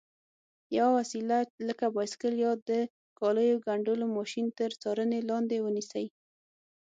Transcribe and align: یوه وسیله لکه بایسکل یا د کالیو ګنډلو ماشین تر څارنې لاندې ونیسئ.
یوه 0.77 0.91
وسیله 0.99 1.37
لکه 1.67 1.85
بایسکل 1.95 2.33
یا 2.45 2.51
د 2.69 2.71
کالیو 3.19 3.63
ګنډلو 3.65 4.05
ماشین 4.17 4.47
تر 4.59 4.69
څارنې 4.81 5.19
لاندې 5.29 5.57
ونیسئ. 5.65 6.05